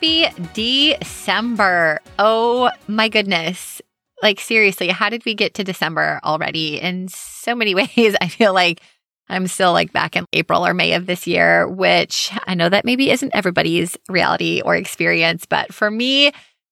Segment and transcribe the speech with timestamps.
[0.00, 1.98] Happy December.
[2.20, 3.82] Oh my goodness.
[4.22, 6.80] Like, seriously, how did we get to December already?
[6.80, 8.80] In so many ways, I feel like
[9.28, 12.84] I'm still like back in April or May of this year, which I know that
[12.84, 15.46] maybe isn't everybody's reality or experience.
[15.46, 16.30] But for me,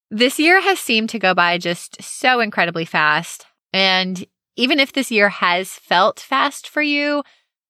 [0.09, 3.45] this year has seemed to go by just so incredibly fast.
[3.73, 7.25] And even if this year has felt fast for you,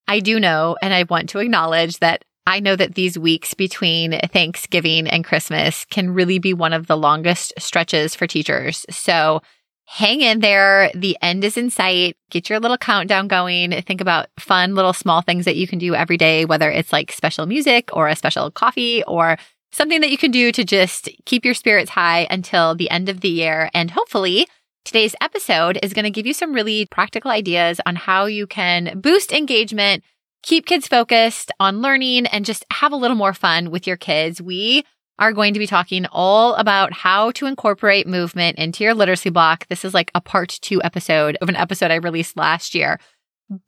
[0.07, 4.19] I do know and I want to acknowledge that I know that these weeks between
[4.33, 8.87] Thanksgiving and Christmas can really be one of the longest stretches for teachers.
[8.89, 9.43] So
[9.87, 10.91] hang in there.
[10.95, 12.17] The end is in sight.
[12.31, 13.73] Get your little countdown going.
[13.83, 17.11] Think about fun little small things that you can do every day, whether it's like
[17.13, 19.39] special music or a special coffee or
[19.73, 23.21] something that you can do to just keep your spirits high until the end of
[23.21, 23.71] the year.
[23.75, 24.47] And hopefully,
[24.85, 29.01] today's episode is going to give you some really practical ideas on how you can
[29.01, 30.05] boost engagement
[30.47, 34.41] keep kids focused on learning and just have a little more fun with your kids.
[34.41, 34.85] We
[35.19, 39.67] are going to be talking all about how to incorporate movement into your literacy block.
[39.69, 43.01] This is like a part two episode of an episode I released last year.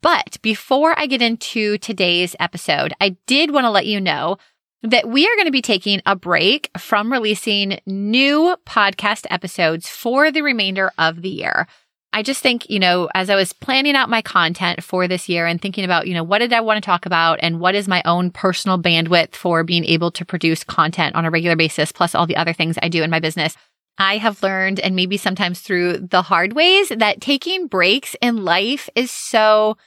[0.01, 4.37] But before I get into today's episode, I did want to let you know
[4.81, 10.31] that we are going to be taking a break from releasing new podcast episodes for
[10.31, 11.67] the remainder of the year.
[12.11, 15.45] I just think, you know, as I was planning out my content for this year
[15.45, 17.87] and thinking about, you know, what did I want to talk about and what is
[17.87, 22.15] my own personal bandwidth for being able to produce content on a regular basis, plus
[22.15, 23.55] all the other things I do in my business.
[23.99, 28.89] I have learned, and maybe sometimes through the hard ways, that taking breaks in life
[28.95, 29.77] is so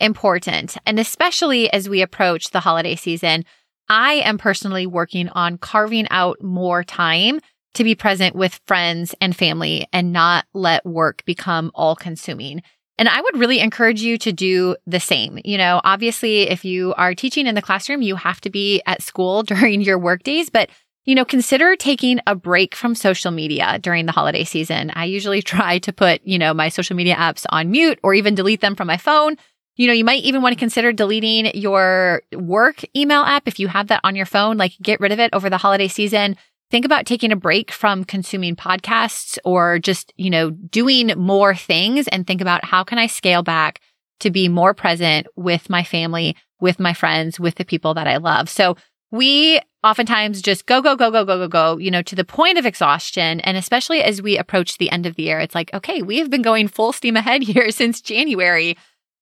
[0.00, 0.76] important.
[0.84, 3.44] And especially as we approach the holiday season,
[3.88, 7.40] I am personally working on carving out more time
[7.74, 12.62] to be present with friends and family and not let work become all consuming.
[12.98, 15.38] And I would really encourage you to do the same.
[15.44, 19.02] You know, obviously, if you are teaching in the classroom, you have to be at
[19.02, 20.68] school during your work days, but
[21.06, 24.92] you know, consider taking a break from social media during the holiday season.
[24.94, 28.34] I usually try to put, you know, my social media apps on mute or even
[28.34, 29.36] delete them from my phone.
[29.76, 33.68] You know, you might even want to consider deleting your work email app if you
[33.68, 36.36] have that on your phone, like get rid of it over the holiday season
[36.70, 42.08] think about taking a break from consuming podcasts or just, you know, doing more things
[42.08, 43.80] and think about how can I scale back
[44.20, 48.18] to be more present with my family, with my friends, with the people that I
[48.18, 48.48] love.
[48.48, 48.76] So
[49.10, 52.58] we oftentimes just go, go, go, go, go, go, go, you know, to the point
[52.58, 53.40] of exhaustion.
[53.40, 56.30] And especially as we approach the end of the year, it's like, okay, we have
[56.30, 58.76] been going full steam ahead here since January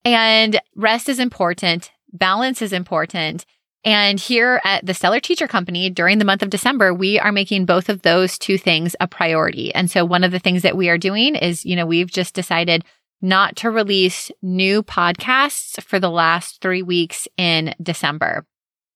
[0.05, 1.91] and rest is important.
[2.13, 3.45] Balance is important.
[3.89, 7.65] And here at the Stellar Teacher Company during the month of December, we are making
[7.65, 9.75] both of those two things a priority.
[9.75, 12.35] And so one of the things that we are doing is, you know, we've just
[12.35, 12.85] decided
[13.23, 18.45] not to release new podcasts for the last three weeks in December.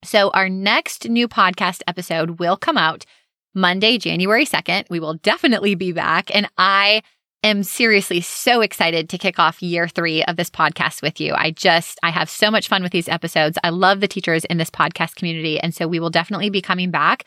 [0.04, 3.06] So, our next new podcast episode will come out
[3.54, 4.90] Monday, January 2nd.
[4.90, 6.30] We will definitely be back.
[6.34, 7.02] And I
[7.42, 11.34] am seriously so excited to kick off year three of this podcast with you.
[11.34, 13.58] I just, I have so much fun with these episodes.
[13.64, 15.58] I love the teachers in this podcast community.
[15.58, 17.24] And so we will definitely be coming back.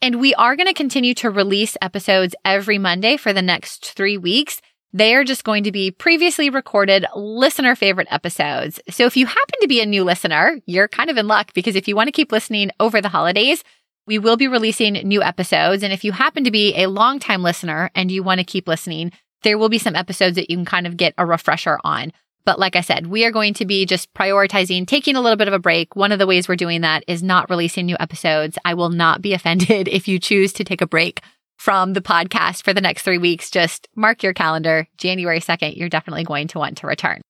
[0.00, 4.18] And we are going to continue to release episodes every Monday for the next three
[4.18, 4.60] weeks.
[4.92, 8.80] They are just going to be previously recorded listener favorite episodes.
[8.90, 11.76] So if you happen to be a new listener, you're kind of in luck because
[11.76, 13.62] if you want to keep listening over the holidays,
[14.06, 15.82] we will be releasing new episodes.
[15.82, 19.12] And if you happen to be a longtime listener and you want to keep listening,
[19.42, 22.12] there will be some episodes that you can kind of get a refresher on.
[22.44, 25.48] But like I said, we are going to be just prioritizing taking a little bit
[25.48, 25.94] of a break.
[25.94, 28.58] One of the ways we're doing that is not releasing new episodes.
[28.64, 31.20] I will not be offended if you choose to take a break
[31.56, 33.50] from the podcast for the next three weeks.
[33.50, 34.88] Just mark your calendar.
[34.96, 37.20] January 2nd, you're definitely going to want to return.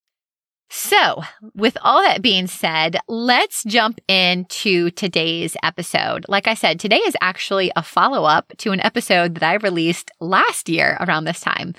[0.75, 1.23] So,
[1.55, 6.25] with all that being said, let's jump into today's episode.
[6.31, 10.11] Like I said, today is actually a follow up to an episode that I released
[10.19, 11.75] last year around this time.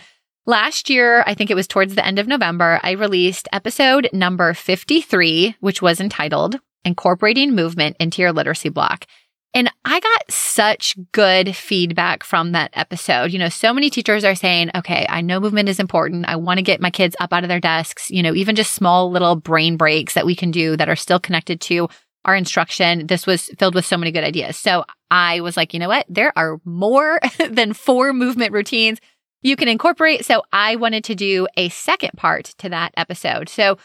[0.45, 4.53] Last year, I think it was towards the end of November, I released episode number
[4.53, 9.05] 53, which was entitled Incorporating Movement into Your Literacy Block.
[9.53, 13.31] And I got such good feedback from that episode.
[13.31, 16.27] You know, so many teachers are saying, okay, I know movement is important.
[16.27, 18.73] I want to get my kids up out of their desks, you know, even just
[18.73, 21.87] small little brain breaks that we can do that are still connected to
[22.25, 23.07] our instruction.
[23.07, 24.57] This was filled with so many good ideas.
[24.57, 26.05] So I was like, you know what?
[26.09, 28.99] There are more than four movement routines
[29.43, 30.25] you can incorporate.
[30.25, 33.49] So I wanted to do a second part to that episode.
[33.49, 33.77] So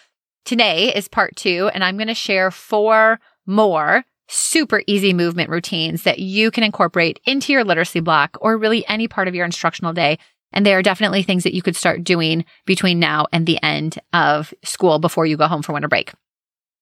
[0.45, 6.03] today is part two, and I'm going to share four more super easy movement routines
[6.05, 9.93] that you can incorporate into your literacy block or really any part of your instructional
[9.93, 10.19] day.
[10.53, 13.99] And they are definitely things that you could start doing between now and the end
[14.13, 16.13] of school before you go home for winter break.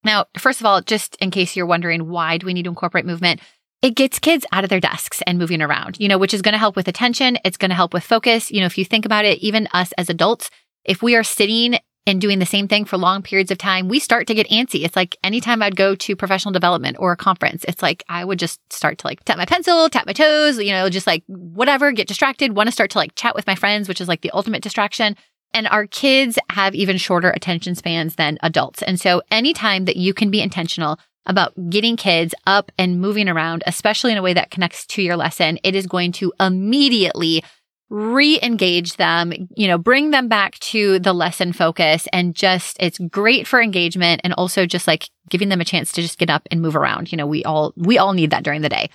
[0.04, 3.06] Now, first of all, just in case you're wondering why do we need to incorporate
[3.06, 3.40] movement?
[3.82, 6.54] It gets kids out of their desks and moving around, you know, which is going
[6.54, 7.38] to help with attention.
[7.44, 8.50] It's going to help with focus.
[8.50, 10.50] You know, if you think about it, even us as adults,
[10.84, 13.98] if we are sitting and doing the same thing for long periods of time, we
[13.98, 14.84] start to get antsy.
[14.84, 18.38] It's like anytime I'd go to professional development or a conference, it's like I would
[18.38, 21.90] just start to like tap my pencil, tap my toes, you know, just like whatever,
[21.90, 24.30] get distracted, want to start to like chat with my friends, which is like the
[24.30, 25.16] ultimate distraction.
[25.52, 28.82] And our kids have even shorter attention spans than adults.
[28.82, 33.62] And so anytime that you can be intentional about getting kids up and moving around,
[33.66, 37.42] especially in a way that connects to your lesson, it is going to immediately
[37.88, 43.46] re-engage them, you know, bring them back to the lesson focus and just it's great
[43.46, 46.60] for engagement and also just like giving them a chance to just get up and
[46.60, 47.12] move around.
[47.12, 48.90] You know, we all we all need that during the day.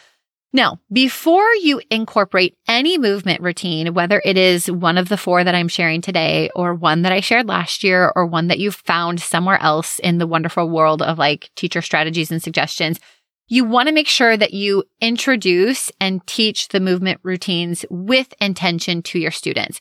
[0.54, 5.56] Now, before you incorporate any movement routine, whether it is one of the four that
[5.56, 9.22] I'm sharing today or one that I shared last year or one that you found
[9.22, 13.00] somewhere else in the wonderful world of like teacher strategies and suggestions,
[13.48, 19.02] you want to make sure that you introduce and teach the movement routines with intention
[19.04, 19.80] to your students.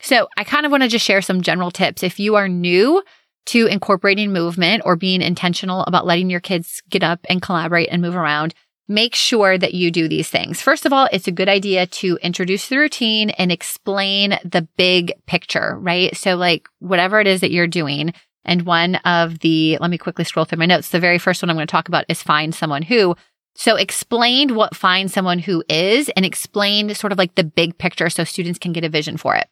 [0.00, 2.02] So I kind of want to just share some general tips.
[2.02, 3.02] If you are new
[3.46, 8.02] to incorporating movement or being intentional about letting your kids get up and collaborate and
[8.02, 8.54] move around,
[8.88, 10.62] make sure that you do these things.
[10.62, 15.12] First of all, it's a good idea to introduce the routine and explain the big
[15.26, 16.16] picture, right?
[16.16, 18.14] So like whatever it is that you're doing.
[18.44, 20.88] And one of the, let me quickly scroll through my notes.
[20.88, 23.14] The very first one I'm going to talk about is find someone who.
[23.54, 28.08] So explain what find someone who is and explain sort of like the big picture
[28.08, 29.48] so students can get a vision for it.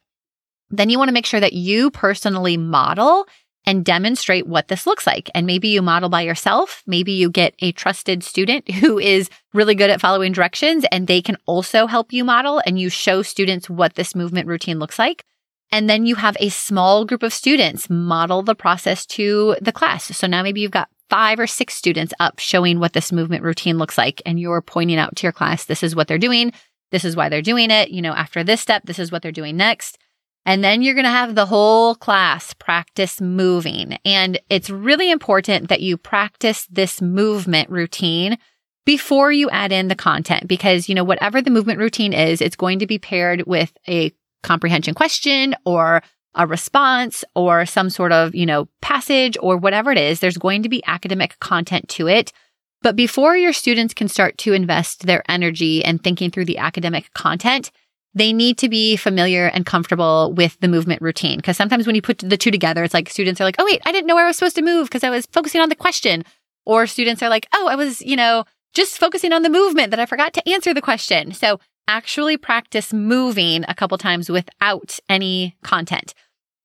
[0.69, 3.27] Then you want to make sure that you personally model
[3.67, 5.29] and demonstrate what this looks like.
[5.35, 6.81] And maybe you model by yourself.
[6.87, 11.21] Maybe you get a trusted student who is really good at following directions and they
[11.21, 15.25] can also help you model and you show students what this movement routine looks like.
[15.69, 20.05] And then you have a small group of students model the process to the class.
[20.15, 23.77] So now maybe you've got five or six students up showing what this movement routine
[23.77, 24.21] looks like.
[24.25, 26.53] And you're pointing out to your class, this is what they're doing.
[26.91, 27.89] This is why they're doing it.
[27.89, 29.97] You know, after this step, this is what they're doing next.
[30.47, 33.99] And then you're going to have the whole class practice moving.
[34.05, 38.37] And it's really important that you practice this movement routine
[38.85, 42.55] before you add in the content because, you know, whatever the movement routine is, it's
[42.55, 46.01] going to be paired with a comprehension question or
[46.33, 50.21] a response or some sort of, you know, passage or whatever it is.
[50.21, 52.31] There's going to be academic content to it.
[52.81, 57.11] But before your students can start to invest their energy and thinking through the academic
[57.13, 57.69] content,
[58.17, 61.39] they need to be familiar and comfortable with the movement routine.
[61.41, 63.81] Cause sometimes when you put the two together, it's like students are like, Oh, wait,
[63.85, 65.75] I didn't know where I was supposed to move because I was focusing on the
[65.75, 66.23] question.
[66.65, 69.99] Or students are like, Oh, I was, you know, just focusing on the movement that
[69.99, 71.31] I forgot to answer the question.
[71.31, 76.13] So actually practice moving a couple times without any content.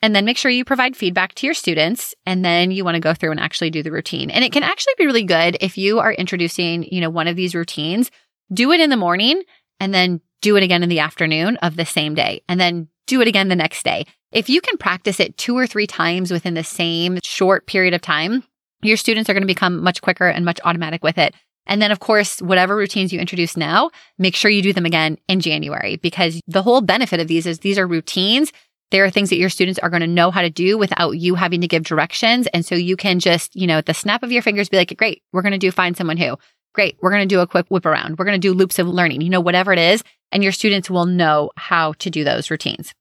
[0.02, 2.14] And then make sure you provide feedback to your students.
[2.26, 4.30] And then you want to go through and actually do the routine.
[4.30, 7.36] And it can actually be really good if you are introducing, you know, one of
[7.36, 8.10] these routines,
[8.52, 9.42] do it in the morning
[9.78, 13.20] and then do it again in the afternoon of the same day and then do
[13.22, 14.04] it again the next day.
[14.32, 18.00] If you can practice it two or three times within the same short period of
[18.00, 18.44] time,
[18.82, 21.34] your students are going to become much quicker and much automatic with it.
[21.66, 25.16] And then, of course, whatever routines you introduce now, make sure you do them again
[25.28, 28.52] in January because the whole benefit of these is these are routines.
[28.90, 31.36] There are things that your students are going to know how to do without you
[31.36, 32.48] having to give directions.
[32.48, 34.94] And so you can just, you know, at the snap of your fingers, be like,
[34.96, 36.36] great, we're going to do find someone who.
[36.74, 38.18] Great, we're going to do a quick whip around.
[38.18, 40.02] We're going to do loops of learning, you know, whatever it is.
[40.32, 42.94] And your students will know how to do those routines.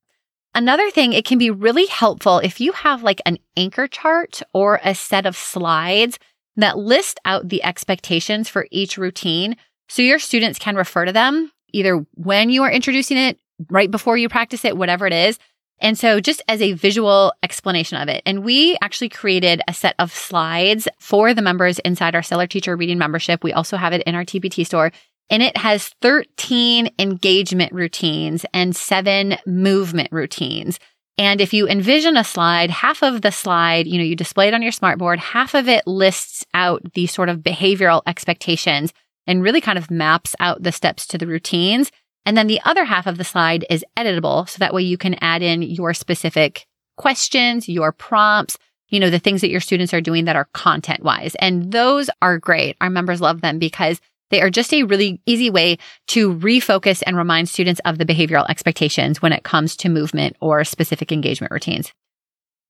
[0.53, 4.81] Another thing, it can be really helpful if you have like an anchor chart or
[4.83, 6.19] a set of slides
[6.57, 9.55] that list out the expectations for each routine
[9.87, 14.17] so your students can refer to them either when you are introducing it, right before
[14.17, 15.39] you practice it, whatever it is.
[15.79, 18.21] And so just as a visual explanation of it.
[18.25, 22.75] And we actually created a set of slides for the members inside our Stellar Teacher
[22.75, 23.43] Reading membership.
[23.43, 24.91] We also have it in our TPT store
[25.31, 30.77] and it has 13 engagement routines and seven movement routines.
[31.17, 34.53] And if you envision a slide, half of the slide, you know, you display it
[34.53, 38.93] on your smartboard, half of it lists out the sort of behavioral expectations
[39.25, 41.91] and really kind of maps out the steps to the routines.
[42.25, 44.49] And then the other half of the slide is editable.
[44.49, 46.65] So that way you can add in your specific
[46.97, 48.57] questions, your prompts,
[48.89, 51.35] you know, the things that your students are doing that are content wise.
[51.35, 52.75] And those are great.
[52.81, 57.15] Our members love them because they are just a really easy way to refocus and
[57.15, 61.93] remind students of the behavioral expectations when it comes to movement or specific engagement routines.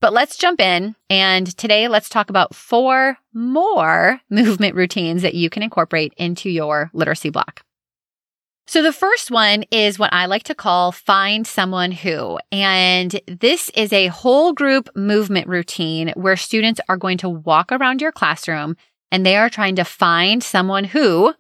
[0.02, 0.96] But let's jump in.
[1.10, 6.90] And today let's talk about four more movement routines that you can incorporate into your
[6.94, 7.64] literacy block.
[8.68, 12.40] So the first one is what I like to call find someone who.
[12.52, 18.02] And this is a whole group movement routine where students are going to walk around
[18.02, 18.78] your classroom
[19.12, 21.34] and they are trying to find someone who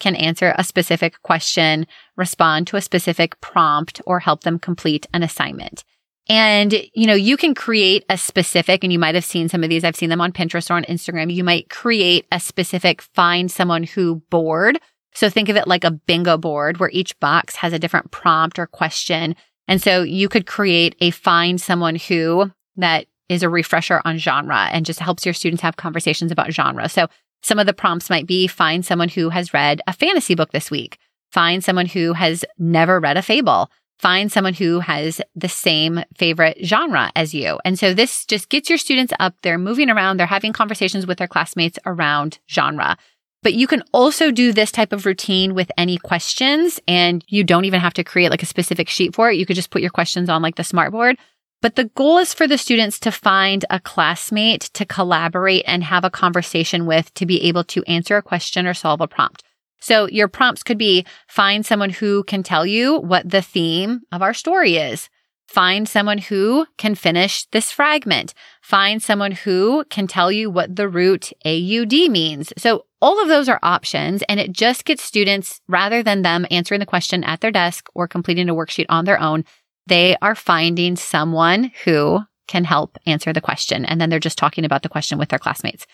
[0.00, 1.86] can answer a specific question,
[2.16, 5.84] respond to a specific prompt, or help them complete an assignment.
[6.28, 9.70] And, you know, you can create a specific, and you might have seen some of
[9.70, 9.84] these.
[9.84, 11.32] I've seen them on Pinterest or on Instagram.
[11.32, 14.80] You might create a specific find someone who board.
[15.14, 18.58] So think of it like a bingo board where each box has a different prompt
[18.58, 19.36] or question.
[19.68, 24.68] And so you could create a find someone who that is a refresher on genre
[24.70, 26.88] and just helps your students have conversations about genre.
[26.88, 27.08] So
[27.46, 30.68] some of the prompts might be find someone who has read a fantasy book this
[30.68, 30.98] week,
[31.30, 36.58] find someone who has never read a fable, find someone who has the same favorite
[36.64, 37.60] genre as you.
[37.64, 41.18] And so this just gets your students up, they're moving around, they're having conversations with
[41.18, 42.96] their classmates around genre.
[43.44, 47.64] But you can also do this type of routine with any questions and you don't
[47.64, 49.36] even have to create like a specific sheet for it.
[49.36, 51.16] You could just put your questions on like the smartboard.
[51.62, 56.04] But the goal is for the students to find a classmate to collaborate and have
[56.04, 59.42] a conversation with to be able to answer a question or solve a prompt.
[59.80, 64.22] So your prompts could be find someone who can tell you what the theme of
[64.22, 65.08] our story is.
[65.46, 68.34] Find someone who can finish this fragment.
[68.62, 72.52] Find someone who can tell you what the root AUD means.
[72.58, 76.80] So all of those are options and it just gets students rather than them answering
[76.80, 79.44] the question at their desk or completing a worksheet on their own
[79.86, 83.84] they are finding someone who can help answer the question.
[83.84, 85.86] And then they're just talking about the question with their classmates.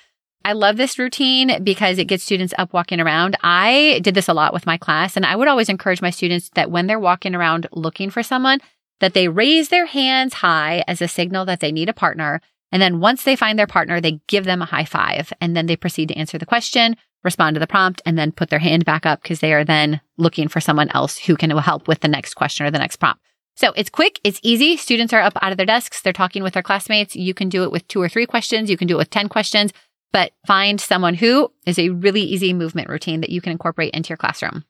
[0.44, 3.36] I love this routine because it gets students up walking around.
[3.42, 6.50] I did this a lot with my class and I would always encourage my students
[6.54, 8.58] that when they're walking around looking for someone,
[9.00, 12.40] that they raise their hands high as a signal that they need a partner.
[12.72, 15.66] And then once they find their partner, they give them a high five and then
[15.66, 18.84] they proceed to answer the question, respond to the prompt, and then put their hand
[18.84, 22.08] back up because they are then looking for someone else who can help with the
[22.08, 23.21] next question or the next prompt.
[23.56, 24.76] So it's quick, it's easy.
[24.76, 27.14] Students are up out of their desks, they're talking with their classmates.
[27.14, 29.28] You can do it with two or three questions, you can do it with 10
[29.28, 29.72] questions,
[30.12, 34.10] but find someone who is a really easy movement routine that you can incorporate into
[34.10, 34.64] your classroom.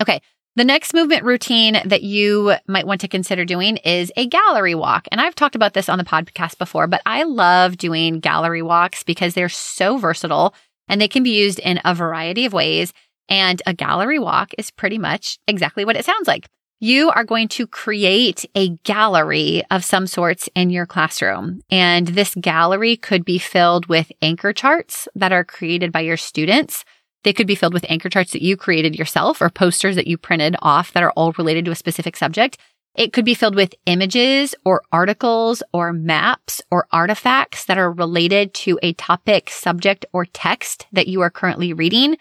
[0.00, 0.20] Okay.
[0.56, 5.06] The next movement routine that you might want to consider doing is a gallery walk.
[5.12, 9.02] And I've talked about this on the podcast before, but I love doing gallery walks
[9.02, 10.54] because they're so versatile
[10.88, 12.94] and they can be used in a variety of ways.
[13.28, 16.48] And a gallery walk is pretty much exactly what it sounds like
[16.80, 21.60] you are going to create a gallery of some sorts in your classroom.
[21.70, 26.84] And this gallery could be filled with anchor charts that are created by your students.
[27.24, 30.18] They could be filled with anchor charts that you created yourself or posters that you
[30.18, 32.58] printed off that are all related to a specific subject.
[32.94, 38.54] It could be filled with images or articles or maps or artifacts that are related
[38.54, 42.16] to a topic, subject, or text that you are currently reading.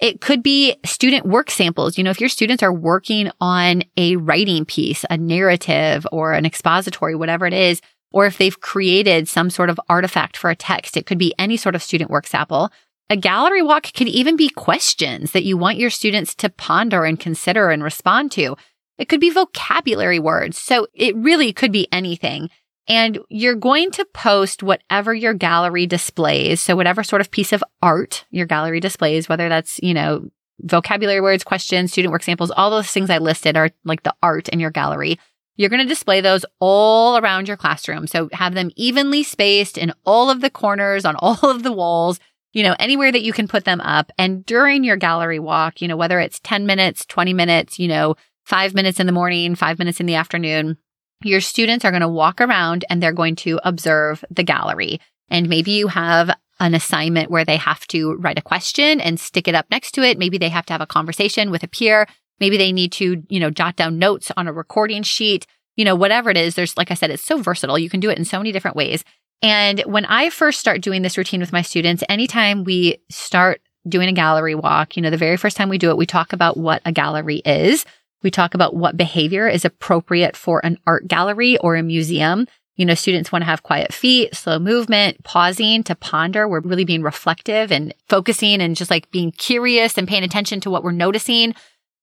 [0.00, 1.98] It could be student work samples.
[1.98, 6.46] You know, if your students are working on a writing piece, a narrative or an
[6.46, 7.80] expository, whatever it is,
[8.12, 10.96] or if they've created some sort of artifact for a text.
[10.96, 12.70] It could be any sort of student work sample.
[13.10, 17.18] A gallery walk could even be questions that you want your students to ponder and
[17.18, 18.56] consider and respond to.
[18.98, 20.58] It could be vocabulary words.
[20.58, 22.50] So it really could be anything.
[22.88, 26.60] And you're going to post whatever your gallery displays.
[26.62, 30.30] So whatever sort of piece of art your gallery displays, whether that's, you know,
[30.60, 34.48] vocabulary words, questions, student work samples, all those things I listed are like the art
[34.48, 35.18] in your gallery.
[35.56, 38.06] You're going to display those all around your classroom.
[38.06, 42.18] So have them evenly spaced in all of the corners, on all of the walls,
[42.52, 44.10] you know, anywhere that you can put them up.
[44.16, 48.16] And during your gallery walk, you know, whether it's 10 minutes, 20 minutes, you know,
[48.44, 50.78] five minutes in the morning, five minutes in the afternoon,
[51.22, 55.00] your students are going to walk around and they're going to observe the gallery.
[55.28, 59.46] And maybe you have an assignment where they have to write a question and stick
[59.46, 60.18] it up next to it.
[60.18, 62.06] Maybe they have to have a conversation with a peer.
[62.40, 65.46] Maybe they need to, you know, jot down notes on a recording sheet,
[65.76, 66.54] you know, whatever it is.
[66.54, 67.78] There's, like I said, it's so versatile.
[67.78, 69.04] You can do it in so many different ways.
[69.42, 74.08] And when I first start doing this routine with my students, anytime we start doing
[74.08, 76.56] a gallery walk, you know, the very first time we do it, we talk about
[76.56, 77.84] what a gallery is.
[78.22, 82.46] We talk about what behavior is appropriate for an art gallery or a museum.
[82.76, 86.48] You know, students want to have quiet feet, slow movement, pausing to ponder.
[86.48, 90.70] We're really being reflective and focusing and just like being curious and paying attention to
[90.70, 91.54] what we're noticing.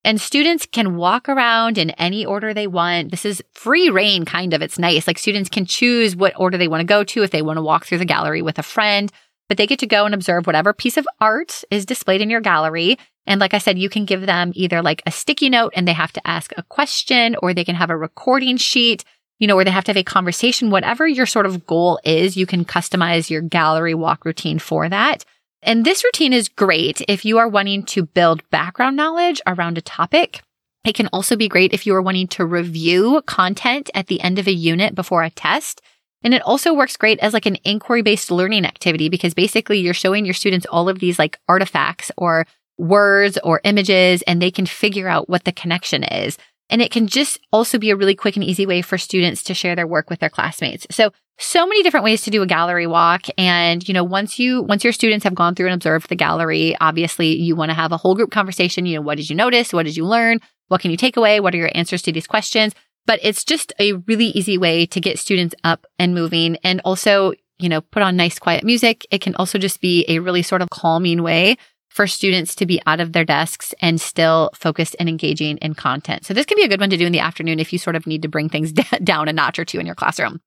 [0.04, 3.10] And students can walk around in any order they want.
[3.12, 4.62] This is free reign, kind of.
[4.62, 5.08] It's nice.
[5.08, 7.64] Like students can choose what order they want to go to if they want to
[7.64, 9.12] walk through the gallery with a friend,
[9.48, 12.42] but they get to go and observe whatever piece of art is displayed in your
[12.42, 13.00] gallery.
[13.28, 15.94] And like I said, you can give them either like a sticky note and they
[15.94, 19.04] have to ask a question or they can have a recording sheet,
[19.40, 20.70] you know, where they have to have a conversation.
[20.70, 25.26] Whatever your sort of goal is, you can customize your gallery walk routine for that.
[25.64, 29.82] And this routine is great if you are wanting to build background knowledge around a
[29.82, 30.42] topic.
[30.86, 34.38] It can also be great if you are wanting to review content at the end
[34.38, 35.82] of a unit before a test.
[36.22, 39.96] And it also works great as like an inquiry based learning activity because basically you're
[39.96, 42.46] showing your students all of these like artifacts or
[42.78, 46.38] words or images and they can figure out what the connection is.
[46.70, 49.54] And it can just also be a really quick and easy way for students to
[49.54, 50.88] share their work with their classmates.
[50.90, 53.24] So, so many different ways to do a gallery walk.
[53.38, 56.78] And, you know, once you, once your students have gone through and observed the gallery,
[56.80, 58.86] obviously you want to have a whole group conversation.
[58.86, 59.74] You know, what did you notice?
[59.74, 60.40] What did you learn?
[60.70, 61.42] What can you take away?
[61.42, 62.74] What are your answers to these questions?
[63.06, 67.34] But it's just a really easy way to get students up and moving and also,
[67.60, 69.06] you know, put on nice quiet music.
[69.12, 71.58] It can also just be a really sort of calming way
[71.96, 76.26] for students to be out of their desks and still focused and engaging in content.
[76.26, 77.96] So this can be a good one to do in the afternoon if you sort
[77.96, 80.42] of need to bring things down a notch or two in your classroom.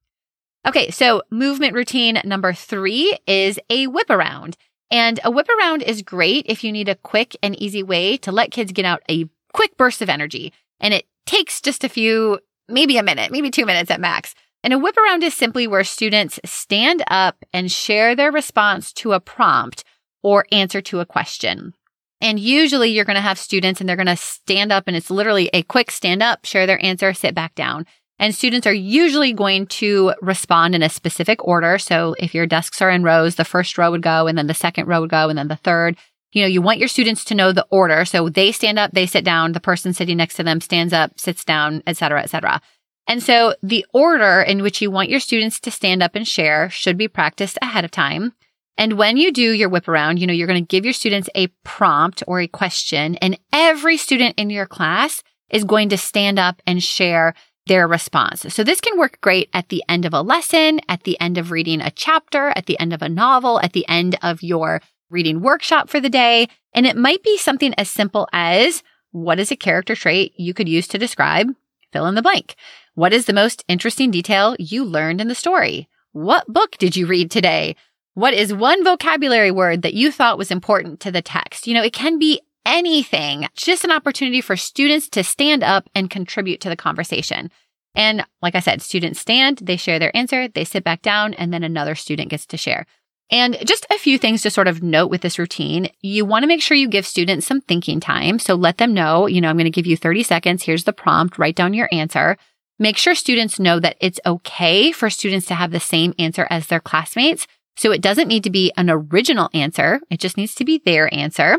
[0.67, 4.59] Okay, so movement routine number three is a whip around.
[4.91, 8.31] And a whip around is great if you need a quick and easy way to
[8.31, 10.53] let kids get out a quick burst of energy.
[10.81, 14.35] And it takes just a few, maybe a minute, maybe two minutes at max.
[14.63, 19.15] And a whip around is simply where students stand up and share their response to
[19.15, 19.83] a prompt
[20.23, 21.75] or answer to a question.
[22.21, 25.11] And usually you're going to have students and they're going to stand up and it's
[25.11, 27.87] literally a quick stand up, share their answer, sit back down.
[28.19, 31.79] And students are usually going to respond in a specific order.
[31.79, 34.55] So if your desks are in rows, the first row would go and then the
[34.55, 35.97] second row would go and then the third.
[36.33, 38.05] You know, you want your students to know the order.
[38.05, 41.19] So they stand up, they sit down, the person sitting next to them stands up,
[41.19, 42.61] sits down, et cetera, et cetera.
[43.07, 46.69] And so the order in which you want your students to stand up and share
[46.69, 48.35] should be practiced ahead of time.
[48.79, 51.29] And when you do your whip around, you know, you're going to give your students
[51.35, 56.39] a prompt or a question and every student in your class is going to stand
[56.39, 57.35] up and share
[57.67, 58.47] their response.
[58.55, 61.51] So this can work great at the end of a lesson, at the end of
[61.51, 65.43] reading a chapter, at the end of a novel, at the end of your reading
[65.43, 66.49] workshop for the day.
[66.73, 70.69] And it might be something as simple as what is a character trait you could
[70.69, 71.49] use to describe
[71.93, 72.55] fill in the blank?
[72.95, 75.89] What is the most interesting detail you learned in the story?
[76.13, 77.77] What book did you read today?
[78.19, 81.69] What is one vocabulary word that you thought was important to the text?
[81.69, 86.11] You know, it can be anything, just an opportunity for students to stand up and
[86.11, 87.49] contribute to the conversation.
[87.95, 91.55] And like I said, students stand, they share their answer, they sit back down, and
[91.55, 92.87] then another student gets to share.
[93.31, 95.89] And just a few things to sort of note with this routine.
[96.01, 98.41] You want to make sure you give students some thinking time.
[98.41, 100.65] So let them know, you know, I'm going to give you 30 seconds.
[100.65, 101.39] Here's the prompt.
[101.39, 102.37] Write down your answer.
[102.81, 106.67] Make sure students know that it's okay for students to have the same answer as
[106.67, 107.47] their classmates.
[107.79, 110.01] So it doesn't need to be an original answer.
[110.11, 111.59] It just needs to be their answer.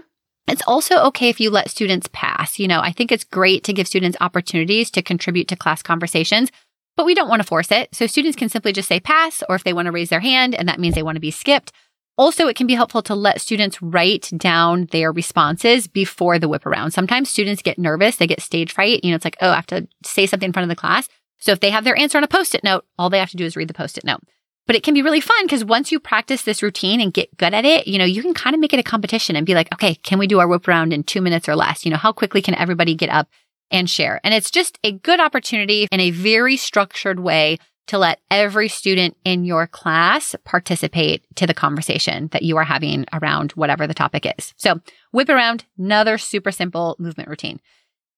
[0.50, 2.60] It's also okay if you let students pass.
[2.60, 6.52] You know, I think it's great to give students opportunities to contribute to class conversations,
[6.98, 7.96] but we don't want to force it.
[7.96, 10.54] So students can simply just say pass, or if they want to raise their hand
[10.54, 11.72] and that means they want to be skipped.
[12.18, 16.66] Also, it can be helpful to let students write down their responses before the whip
[16.66, 16.92] around.
[16.92, 18.18] Sometimes students get nervous.
[18.18, 19.06] They get stage fright.
[19.06, 21.08] You know, it's like, oh, I have to say something in front of the class.
[21.38, 23.38] So if they have their answer on a post it note, all they have to
[23.38, 24.20] do is read the post it note.
[24.70, 27.56] But it can be really fun because once you practice this routine and get good
[27.56, 29.74] at it, you know, you can kind of make it a competition and be like,
[29.74, 31.86] okay, can we do our whip around in two minutes or less?
[31.86, 33.28] You know, how quickly can everybody get up
[33.72, 34.22] and share?
[34.24, 39.18] And it's just a good opportunity in a very structured way to let every student
[39.26, 44.32] in your class participate to the conversation that you are having around whatever the topic
[44.38, 44.54] is.
[44.56, 47.60] So whip around, another super simple movement routine.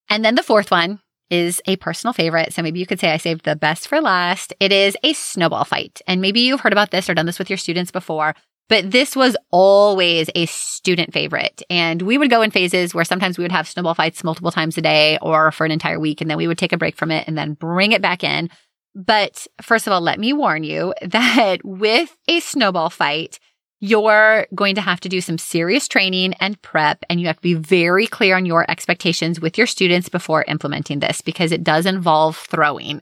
[0.10, 1.00] And then the fourth one
[1.32, 2.54] is a personal favorite.
[2.54, 4.54] So maybe you could say I saved the best for last.
[4.60, 6.02] It is a snowball fight.
[6.06, 8.36] And maybe you've heard about this or done this with your students before,
[8.70, 11.64] but this was always a student favorite.
[11.70, 14.78] And we would go in phases where sometimes we would have snowball fights multiple times
[14.78, 16.22] a day or for an entire week.
[16.22, 18.50] And then we would take a break from it and then bring it back in.
[18.94, 23.40] But first of all, let me warn you that with a snowball fight,
[23.82, 27.42] you're going to have to do some serious training and prep, and you have to
[27.42, 31.88] be very clear on your expectations with your students before implementing this because it does
[31.88, 33.02] involve throwing.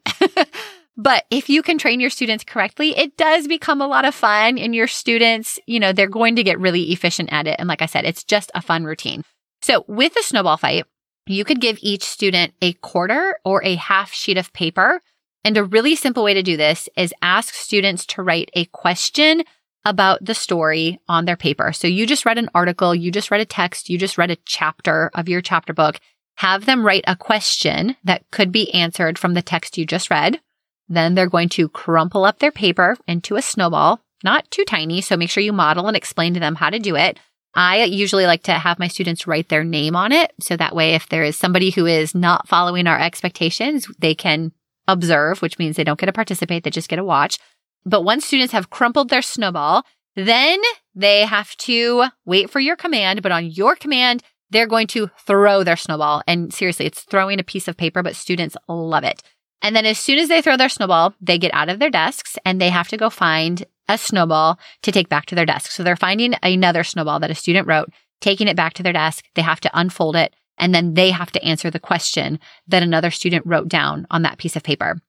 [0.97, 4.57] but if you can train your students correctly, it does become a lot of fun,
[4.57, 7.57] and your students, you know, they're going to get really efficient at it.
[7.59, 9.23] And like I said, it's just a fun routine.
[9.61, 10.85] So with a snowball fight,
[11.27, 15.01] you could give each student a quarter or a half sheet of paper.
[15.43, 19.43] And a really simple way to do this is ask students to write a question
[19.85, 21.71] about the story on their paper.
[21.71, 24.37] So you just read an article, you just read a text, you just read a
[24.45, 25.99] chapter of your chapter book.
[26.35, 30.39] Have them write a question that could be answered from the text you just read.
[30.87, 35.01] Then they're going to crumple up their paper into a snowball, not too tiny.
[35.01, 37.19] So make sure you model and explain to them how to do it.
[37.55, 40.31] I usually like to have my students write their name on it.
[40.39, 44.51] So that way, if there is somebody who is not following our expectations, they can
[44.87, 46.63] observe, which means they don't get to participate.
[46.63, 47.37] They just get to watch.
[47.85, 50.59] But once students have crumpled their snowball, then
[50.95, 53.21] they have to wait for your command.
[53.21, 56.21] But on your command, they're going to throw their snowball.
[56.27, 59.21] And seriously, it's throwing a piece of paper, but students love it.
[59.61, 62.37] And then as soon as they throw their snowball, they get out of their desks
[62.45, 65.71] and they have to go find a snowball to take back to their desk.
[65.71, 67.89] So they're finding another snowball that a student wrote,
[68.21, 69.25] taking it back to their desk.
[69.35, 73.09] They have to unfold it and then they have to answer the question that another
[73.09, 75.01] student wrote down on that piece of paper.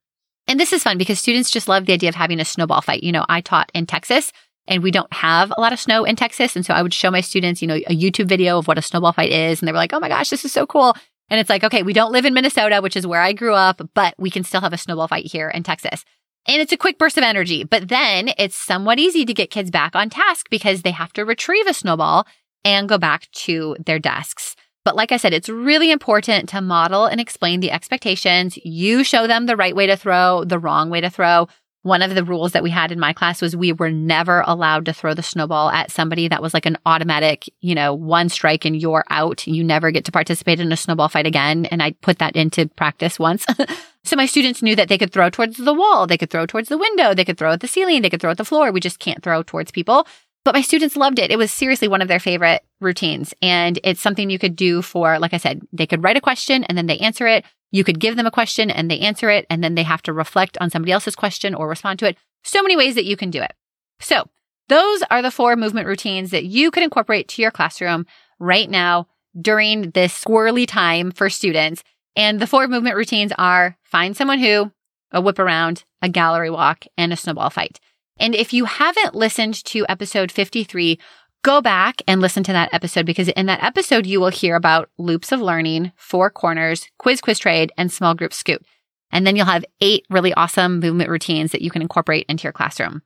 [0.51, 3.05] And this is fun because students just love the idea of having a snowball fight.
[3.05, 4.33] You know, I taught in Texas
[4.67, 6.57] and we don't have a lot of snow in Texas.
[6.57, 8.83] And so I would show my students, you know, a YouTube video of what a
[8.83, 9.63] snowball fight is.
[9.63, 10.97] And they were like, oh my gosh, this is so cool.
[11.29, 13.81] And it's like, okay, we don't live in Minnesota, which is where I grew up,
[13.95, 16.05] but we can still have a snowball fight here in Texas.
[16.49, 19.71] And it's a quick burst of energy, but then it's somewhat easy to get kids
[19.71, 22.27] back on task because they have to retrieve a snowball
[22.65, 24.57] and go back to their desks.
[24.85, 28.59] But like I said, it's really important to model and explain the expectations.
[28.65, 31.49] You show them the right way to throw, the wrong way to throw.
[31.83, 34.85] One of the rules that we had in my class was we were never allowed
[34.85, 38.67] to throw the snowball at somebody that was like an automatic, you know, one strike
[38.67, 39.47] and you're out.
[39.47, 41.65] You never get to participate in a snowball fight again.
[41.67, 43.47] And I put that into practice once.
[44.05, 46.07] so my students knew that they could throw towards the wall.
[46.07, 47.15] They could throw towards the window.
[47.15, 48.03] They could throw at the ceiling.
[48.03, 48.73] They could throw at the floor.
[48.73, 50.07] We just can't throw towards people.
[50.45, 51.31] But my students loved it.
[51.31, 53.35] It was seriously one of their favorite routines.
[53.43, 56.65] And it's something you could do for, like I said, they could write a question
[56.65, 57.45] and then they answer it.
[57.71, 59.47] You could give them a question and they answer it.
[59.51, 62.17] And then they have to reflect on somebody else's question or respond to it.
[62.43, 63.53] So many ways that you can do it.
[64.01, 64.29] So
[64.69, 68.07] those are the four movement routines that you could incorporate to your classroom
[68.39, 69.09] right now
[69.41, 71.85] during this squirrely time for students.
[72.17, 74.73] And the four movement routines are find someone who,
[75.13, 77.79] a whip around, a gallery walk, and a snowball fight.
[78.21, 81.01] And if you haven't listened to episode 53,
[81.43, 84.91] go back and listen to that episode because in that episode, you will hear about
[84.99, 88.63] loops of learning, four corners, quiz, quiz trade, and small group scoot.
[89.11, 92.53] And then you'll have eight really awesome movement routines that you can incorporate into your
[92.53, 93.03] classroom.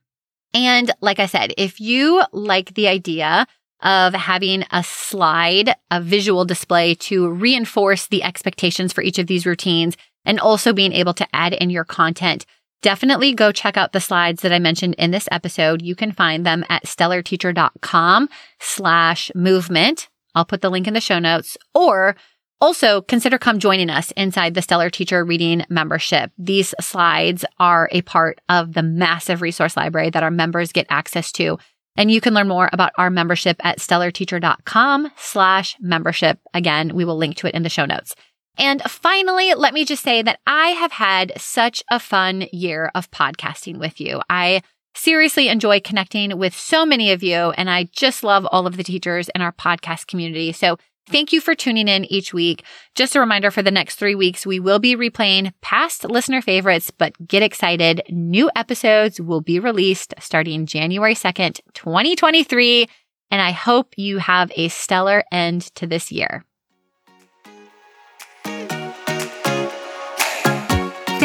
[0.53, 3.47] And like I said, if you like the idea
[3.81, 9.45] of having a slide, a visual display to reinforce the expectations for each of these
[9.45, 12.45] routines and also being able to add in your content,
[12.85, 15.81] definitely go check out the slides that I mentioned in this episode.
[15.81, 20.07] You can find them at stellarteacher.com slash movement.
[20.35, 22.15] I'll put the link in the show notes or
[22.61, 26.31] also consider come joining us inside the Stellar Teacher Reading membership.
[26.37, 31.31] These slides are a part of the massive resource library that our members get access
[31.31, 31.57] to.
[31.97, 36.37] And you can learn more about our membership at stellarteacher.com slash membership.
[36.53, 38.15] Again, we will link to it in the show notes.
[38.57, 43.11] And finally, let me just say that I have had such a fun year of
[43.11, 44.21] podcasting with you.
[44.29, 44.61] I
[44.95, 48.83] seriously enjoy connecting with so many of you, and I just love all of the
[48.83, 50.51] teachers in our podcast community.
[50.51, 52.63] So Thank you for tuning in each week.
[52.95, 56.89] Just a reminder for the next three weeks, we will be replaying past listener favorites,
[56.89, 58.01] but get excited.
[58.09, 62.87] New episodes will be released starting January 2nd, 2023.
[63.29, 66.43] And I hope you have a stellar end to this year.